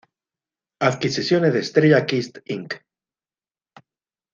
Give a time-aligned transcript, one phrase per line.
[0.87, 2.77] Adquisiciones de Estrella-Kist Inc.